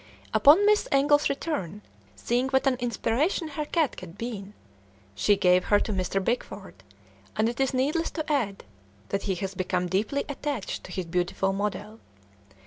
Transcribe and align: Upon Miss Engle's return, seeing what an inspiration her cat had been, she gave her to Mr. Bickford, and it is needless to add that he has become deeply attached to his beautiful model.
Upon 0.33 0.65
Miss 0.65 0.87
Engle's 0.91 1.29
return, 1.29 1.83
seeing 2.15 2.49
what 2.49 2.65
an 2.65 2.73
inspiration 2.79 3.49
her 3.49 3.65
cat 3.65 3.99
had 3.99 4.17
been, 4.17 4.55
she 5.13 5.35
gave 5.37 5.65
her 5.65 5.79
to 5.79 5.93
Mr. 5.93 6.19
Bickford, 6.25 6.81
and 7.35 7.47
it 7.47 7.59
is 7.59 7.71
needless 7.71 8.09
to 8.09 8.25
add 8.27 8.63
that 9.09 9.21
he 9.29 9.35
has 9.35 9.53
become 9.53 9.85
deeply 9.85 10.25
attached 10.27 10.83
to 10.85 10.91
his 10.91 11.05
beautiful 11.05 11.53
model. 11.53 11.99